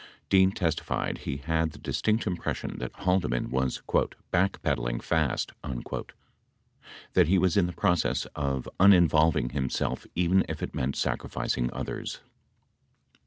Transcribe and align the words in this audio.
Dean 0.29 0.51
testified 0.51 1.19
he 1.19 1.37
had 1.37 1.73
the 1.73 1.77
distinct 1.77 2.25
impression 2.25 2.79
that 2.79 2.91
Haldeman 2.91 3.51
was 3.51 3.83
"back 4.31 4.59
pedaling 4.63 4.99
fast," 4.99 5.51
that 7.13 7.27
he 7.27 7.37
was 7.37 7.55
in 7.55 7.67
the 7.67 7.71
process 7.71 8.25
of 8.35 8.67
uninvolving 8.79 9.51
himself 9.51 10.07
even 10.15 10.43
if 10.49 10.63
it 10.63 10.73
meant 10.73 10.95
sacrificing 10.95 11.69
others. 11.71 12.19